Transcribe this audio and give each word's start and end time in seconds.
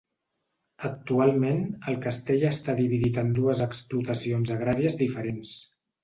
Actualment 0.87 1.59
el 1.91 1.99
castell 2.05 2.45
està 2.49 2.75
dividit 2.79 3.19
en 3.23 3.29
dues 3.39 3.61
explotacions 3.65 4.53
agràries 4.55 4.97
diferents. 5.03 5.53